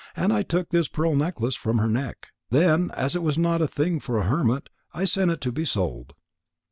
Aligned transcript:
And 0.15 0.33
I 0.33 0.41
took 0.41 0.69
this 0.71 0.87
pearl 0.87 1.15
necklace 1.15 1.55
from 1.55 1.77
her 1.77 1.87
neck. 1.87 2.29
Then, 2.49 2.89
as 2.95 3.15
it 3.15 3.21
was 3.21 3.37
not 3.37 3.61
a 3.61 3.67
thing 3.67 3.99
for 3.99 4.17
a 4.17 4.23
hermit, 4.25 4.69
I 4.95 5.05
sent 5.05 5.29
it 5.29 5.41
to 5.41 5.51
be 5.51 5.63
sold." 5.63 6.15